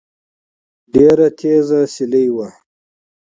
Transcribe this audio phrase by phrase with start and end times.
[0.93, 2.49] ډېره تېزه سيلۍ وه